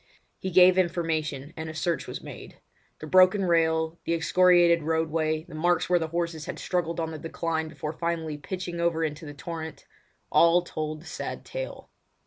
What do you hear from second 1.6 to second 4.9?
search was made. The broken rail, the excoriated